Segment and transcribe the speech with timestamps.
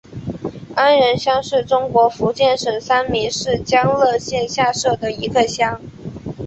[0.73, 5.79] 安仁乡是中国福建省三明市将乐县下辖的一个乡。